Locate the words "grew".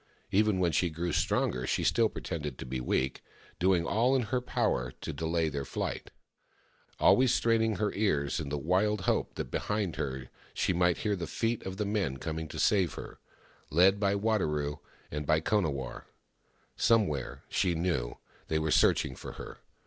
0.89-1.11